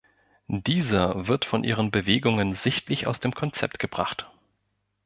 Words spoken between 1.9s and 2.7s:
Bewegungen